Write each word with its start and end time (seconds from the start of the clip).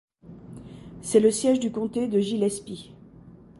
C'est 1.03 1.19
le 1.19 1.29
siège 1.29 1.59
du 1.59 1.71
comté 1.71 2.07
de 2.07 2.19
Gillespie. 2.19 2.91